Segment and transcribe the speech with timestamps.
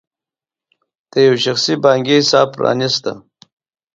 [1.25, 3.11] یو شخصي بانکي حساب پرانېسته.